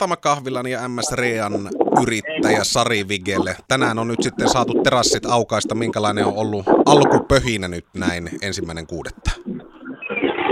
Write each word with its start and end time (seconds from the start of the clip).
Satamakahvilan 0.00 0.66
ja 0.66 0.88
MS 0.88 1.12
Rean 1.18 1.52
yrittäjä 2.02 2.64
Sari 2.64 3.08
Vigelle. 3.08 3.56
Tänään 3.68 3.98
on 3.98 4.08
nyt 4.08 4.22
sitten 4.22 4.48
saatu 4.48 4.82
terassit 4.82 5.26
aukaista. 5.26 5.74
Minkälainen 5.74 6.26
on 6.26 6.36
ollut 6.36 6.64
alkupöhinä 6.86 7.68
nyt 7.68 7.84
näin 7.96 8.28
ensimmäinen 8.42 8.86
kuudetta? 8.86 9.30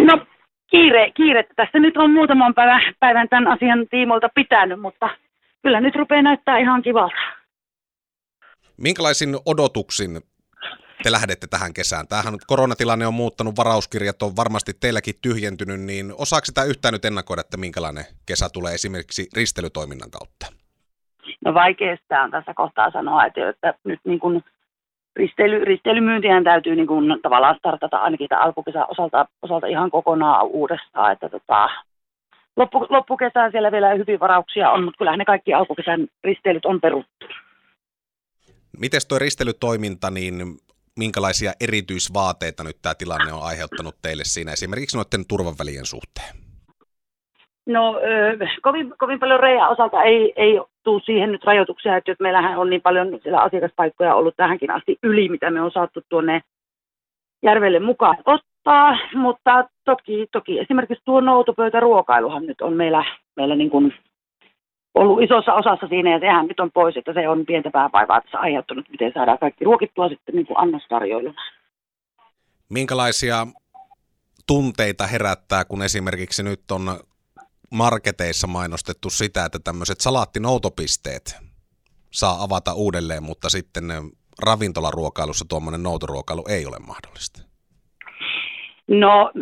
No 0.06 0.26
kiire, 0.71 1.11
kiire. 1.11 1.45
Tässä 1.56 1.79
nyt 1.79 1.96
on 1.96 2.11
muutaman 2.11 2.54
päivän, 2.54 2.80
päivän 3.00 3.29
tämän 3.29 3.48
asian 3.48 3.87
tiimoilta 3.90 4.29
pitänyt, 4.34 4.80
mutta 4.80 5.08
kyllä 5.62 5.80
nyt 5.80 5.95
rupeaa 5.95 6.23
näyttää 6.23 6.59
ihan 6.59 6.83
kivalta. 6.83 7.17
Minkälaisin 8.77 9.37
odotuksin 9.46 10.21
te 11.03 11.12
lähdette 11.12 11.46
tähän 11.46 11.75
kesään? 11.75 12.09
Tämähän 12.09 12.39
koronatilanne 12.46 13.07
on 13.07 13.15
muuttanut, 13.15 13.57
varauskirjat 13.57 14.23
on 14.23 14.37
varmasti 14.37 14.73
teilläkin 14.80 15.15
tyhjentynyt, 15.23 15.80
niin 15.80 16.15
osaako 16.19 16.45
sitä 16.45 16.65
yhtään 16.65 16.93
nyt 16.93 17.05
ennakoida, 17.05 17.41
että 17.41 17.57
minkälainen 17.57 18.05
kesä 18.27 18.48
tulee 18.53 18.75
esimerkiksi 18.75 19.29
ristelytoiminnan 19.37 20.11
kautta? 20.11 20.47
No 21.45 21.55
vaikeasta 21.55 22.23
on 22.23 22.30
tässä 22.30 22.55
kohtaa 22.55 22.91
sanoa, 22.91 23.27
että, 23.27 23.48
että 23.48 23.75
nyt 23.84 24.01
niin 24.05 24.20
kuin 24.20 24.45
risteily, 25.16 25.65
risteilymyyntihän 25.65 26.45
täytyy 26.45 26.77
niin 26.77 26.87
kuin 26.87 27.23
tavallaan 27.23 27.59
startata 27.59 27.97
ainakin 27.97 28.28
tämän 28.28 28.45
alkukesän 28.45 28.84
osalta, 28.89 29.27
osalta 29.42 29.67
ihan 29.67 29.91
kokonaan 29.91 30.47
uudestaan, 30.47 31.12
että 31.12 31.28
tota, 31.28 31.69
loppu, 32.56 32.87
loppukesään 32.91 33.51
siellä 33.51 33.73
vielä 33.73 33.95
hyvin 33.95 34.20
varauksia 34.20 34.70
on, 34.70 34.84
mutta 34.84 34.98
kyllähän 34.98 35.19
ne 35.19 35.25
kaikki 35.25 35.55
alkukesän 35.55 36.09
risteilyt 36.25 36.67
on 36.67 36.80
peruttu. 36.80 37.27
Miten 38.78 39.01
tuo 39.09 39.19
ristelytoiminta, 39.19 40.11
niin 40.11 40.59
minkälaisia 40.98 41.52
erityisvaateita 41.61 42.65
nyt 42.65 42.77
tämä 42.83 42.95
tilanne 42.95 43.33
on 43.33 43.43
aiheuttanut 43.43 43.95
teille 44.02 44.25
siinä 44.25 44.52
esimerkiksi 44.52 44.97
noiden 44.97 45.27
turvavälien 45.29 45.87
suhteen? 45.87 46.34
No 47.66 48.01
kovin, 48.62 48.95
kovin 48.98 49.19
paljon 49.19 49.41
reijä 49.41 49.69
osalta 49.69 50.03
ei, 50.03 50.33
ei 50.37 50.61
tule 50.84 51.03
siihen 51.05 51.33
nyt 51.33 51.45
rajoituksia, 51.45 51.97
että 51.97 52.11
jos 52.11 52.20
meillähän 52.20 52.59
on 52.59 52.70
niin 52.70 52.83
paljon 52.83 53.20
siellä 53.23 53.41
asiakaspaikkoja 53.41 54.14
ollut 54.14 54.37
tähänkin 54.37 54.70
asti 54.70 54.98
yli, 55.03 55.28
mitä 55.28 55.50
me 55.50 55.62
on 55.62 55.70
saatu 55.70 56.00
tuonne 56.09 56.41
järvelle 57.42 57.81
mukaan 57.81 58.17
ottaa, 58.27 58.98
mutta 59.15 59.69
toki, 59.84 60.27
toki 60.33 60.59
esimerkiksi 60.59 61.05
tuo 61.05 61.20
noutopöytäruokailuhan 61.20 62.47
nyt 62.47 62.61
on 62.61 62.72
meillä, 62.72 63.05
meillä 63.37 63.56
niin 63.56 63.70
kuin 63.70 63.94
ollut 64.98 65.22
isossa 65.22 65.54
osassa 65.54 65.88
siinä 65.88 66.10
ja 66.10 66.20
sehän 66.20 66.46
nyt 66.46 66.60
on 66.60 66.72
pois, 66.72 66.96
että 66.96 67.12
se 67.12 67.28
on 67.28 67.46
pientä 67.46 67.70
päävaivaa 67.70 68.20
tässä 68.20 68.38
aiheuttanut, 68.38 68.88
miten 68.91 69.12
saadaan 69.14 69.38
kaikki 69.38 69.64
ruokittua 69.64 70.08
sitten 70.08 70.34
niin 70.34 70.46
kuin 70.46 70.58
annostarjoilla. 70.58 71.34
Minkälaisia 72.68 73.46
tunteita 74.46 75.06
herättää, 75.06 75.64
kun 75.64 75.82
esimerkiksi 75.82 76.42
nyt 76.42 76.70
on 76.70 77.00
marketeissa 77.70 78.46
mainostettu 78.46 79.10
sitä, 79.10 79.44
että 79.44 79.58
tämmöiset 79.64 80.00
salaattinoutopisteet 80.00 81.36
saa 82.10 82.42
avata 82.42 82.74
uudelleen, 82.74 83.22
mutta 83.22 83.48
sitten 83.48 83.84
ravintolaruokailussa 84.42 85.44
tuommoinen 85.48 85.82
noutoruokailu 85.82 86.44
ei 86.48 86.66
ole 86.66 86.76
mahdollista? 86.86 87.42
No, 88.88 89.32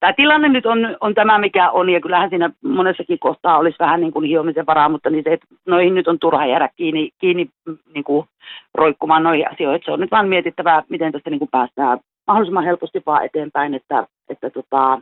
tämä 0.00 0.12
tilanne 0.12 0.48
nyt 0.48 0.66
on, 0.66 0.96
on 1.00 1.14
tämä, 1.14 1.38
mikä 1.38 1.70
on, 1.70 1.90
ja 1.90 2.00
kyllähän 2.00 2.28
siinä 2.28 2.50
monessakin 2.64 3.18
kohtaa 3.18 3.58
olisi 3.58 3.78
vähän 3.78 4.00
niin 4.00 4.12
kuin 4.12 4.28
hiomisen 4.28 4.66
varaa, 4.66 4.88
mutta 4.88 5.10
niin 5.10 5.24
se, 5.24 5.32
että 5.32 5.46
noihin 5.66 5.94
nyt 5.94 6.08
on 6.08 6.18
turha 6.18 6.46
jäädä 6.46 6.68
kiinni, 6.76 7.10
kiinni 7.18 7.48
niin 7.94 8.04
kuin 8.04 8.26
roikkumaan 8.74 9.22
noihin 9.22 9.50
asioihin. 9.50 9.82
Se 9.84 9.92
on 9.92 10.00
nyt 10.00 10.10
vaan 10.10 10.28
mietittävää, 10.28 10.82
miten 10.88 11.12
tästä 11.12 11.30
niin 11.30 11.38
kuin 11.38 11.50
päästään 11.50 11.98
mahdollisimman 12.26 12.64
helposti 12.64 13.02
vaan 13.06 13.24
eteenpäin, 13.24 13.74
että, 13.74 14.06
että 14.28 14.50
tota, 14.50 15.00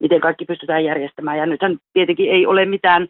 miten 0.00 0.20
kaikki 0.20 0.44
pystytään 0.44 0.84
järjestämään. 0.84 1.38
Ja 1.38 1.46
nythän 1.46 1.76
tietenkin 1.92 2.30
ei 2.30 2.46
ole 2.46 2.64
mitään 2.64 3.08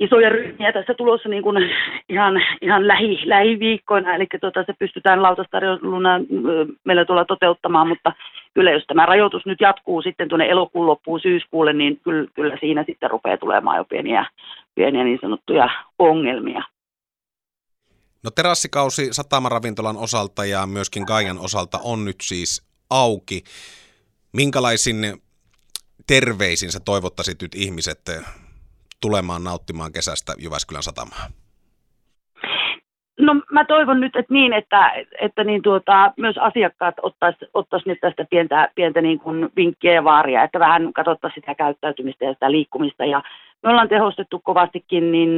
isoja 0.00 0.28
ryhmiä 0.28 0.72
tässä 0.72 0.94
tulossa 0.94 1.28
niin 1.28 1.42
kuin 1.42 1.70
ihan, 2.08 2.42
ihan 2.62 2.88
lähi, 2.88 3.20
lähiviikkoina, 3.24 4.14
eli 4.14 4.26
tuota, 4.40 4.64
se 4.66 4.74
pystytään 4.78 5.22
lautastarjouluna 5.22 6.20
meillä 6.84 7.04
tuolla 7.04 7.24
toteuttamaan, 7.24 7.88
mutta 7.88 8.12
kyllä 8.54 8.70
jos 8.70 8.84
tämä 8.86 9.06
rajoitus 9.06 9.46
nyt 9.46 9.60
jatkuu 9.60 10.02
sitten 10.02 10.28
tuonne 10.28 10.46
elokuun 10.46 10.86
loppuun 10.86 11.20
syyskuulle, 11.20 11.72
niin 11.72 12.00
kyllä, 12.00 12.30
kyllä 12.34 12.56
siinä 12.60 12.84
sitten 12.86 13.10
rupeaa 13.10 13.36
tulemaan 13.36 13.76
jo 13.76 13.84
pieniä, 13.84 14.26
pieniä 14.74 15.04
niin 15.04 15.18
sanottuja 15.22 15.68
ongelmia. 15.98 16.62
No 18.24 18.30
terassikausi 18.30 19.12
Satamaravintolan 19.12 19.96
osalta 19.96 20.44
ja 20.44 20.66
myöskin 20.66 21.04
Gaian 21.06 21.38
osalta 21.38 21.78
on 21.82 22.04
nyt 22.04 22.16
siis 22.22 22.66
auki. 22.90 23.44
Minkälaisin 24.32 25.22
terveisin 26.06 26.72
sä 26.72 26.80
toivottaisit 26.80 27.42
nyt 27.42 27.54
ihmiset 27.54 28.00
tulemaan 29.00 29.44
nauttimaan 29.44 29.92
kesästä 29.92 30.34
Jyväskylän 30.38 30.82
satamaan? 30.82 31.41
No 33.34 33.40
mä 33.50 33.64
toivon 33.64 34.00
nyt, 34.00 34.16
että 34.16 34.34
niin, 34.34 34.52
että, 34.52 34.92
että 35.20 35.44
niin 35.44 35.62
tuota, 35.62 36.12
myös 36.16 36.38
asiakkaat 36.38 36.94
ottaisivat 37.02 37.50
ottais 37.54 37.86
nyt 37.86 37.98
tästä 38.00 38.26
pientä, 38.30 38.68
pientä 38.74 39.00
niin 39.00 39.18
kuin 39.18 39.48
vinkkiä 39.56 39.92
ja 39.92 40.04
vaaria, 40.04 40.42
että 40.42 40.58
vähän 40.58 40.92
katsottaisiin 40.92 41.42
sitä 41.42 41.54
käyttäytymistä 41.54 42.24
ja 42.24 42.32
sitä 42.32 42.50
liikkumista. 42.50 43.04
Ja 43.04 43.22
me 43.62 43.70
ollaan 43.70 43.88
tehostettu 43.88 44.40
kovastikin 44.44 45.12
niin, 45.12 45.30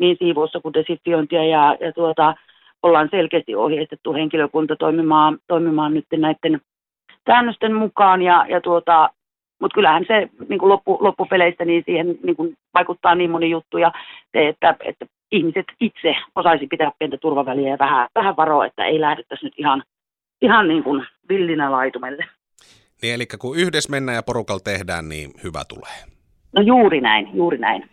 niin 0.00 0.16
siivoussa 0.18 0.60
kuin 0.60 0.74
desifiointia 0.74 1.44
ja, 1.44 1.76
ja 1.80 1.92
tuota, 1.92 2.34
ollaan 2.82 3.08
selkeästi 3.10 3.54
ohjeistettu 3.54 4.12
henkilökunta 4.12 4.76
toimimaan, 4.76 5.38
toimimaan 5.48 5.94
nyt 5.94 6.06
näiden 6.16 6.60
säännösten 7.26 7.74
mukaan 7.74 8.22
ja, 8.22 8.46
ja 8.48 8.60
tuota, 8.60 9.10
mutta 9.60 9.74
kyllähän 9.74 10.04
se 10.08 10.28
niin 10.48 10.58
kuin 10.58 10.68
loppu, 10.68 10.98
loppupeleistä 11.00 11.64
niin 11.64 11.82
siihen 11.86 12.18
niin 12.22 12.36
kuin 12.36 12.54
vaikuttaa 12.74 13.14
niin 13.14 13.30
moni 13.30 13.50
juttu 13.50 13.78
ja 13.78 13.92
se, 14.32 14.48
että, 14.48 14.76
että 14.80 15.06
ihmiset 15.36 15.66
itse 15.80 16.14
osaisi 16.34 16.66
pitää 16.66 16.90
pientä 16.98 17.16
turvaväliä 17.16 17.70
ja 17.70 17.78
vähän, 17.78 18.08
vähän 18.14 18.36
varoa, 18.36 18.66
että 18.66 18.84
ei 18.84 19.00
lähdettäisi 19.00 19.44
nyt 19.44 19.54
ihan, 19.56 19.82
ihan 20.42 20.68
niin 20.68 20.84
kuin 20.84 21.06
villinä 21.28 21.72
laitumelle. 21.72 22.24
Niin 23.02 23.14
eli 23.14 23.26
kun 23.38 23.58
yhdessä 23.58 23.90
mennään 23.90 24.16
ja 24.16 24.22
porukalla 24.22 24.60
tehdään, 24.64 25.08
niin 25.08 25.30
hyvä 25.44 25.62
tulee. 25.68 25.96
No 26.52 26.62
juuri 26.62 27.00
näin, 27.00 27.30
juuri 27.36 27.58
näin. 27.58 27.90